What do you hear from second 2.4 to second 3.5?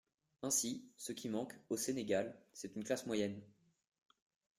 c’est une classe moyenne.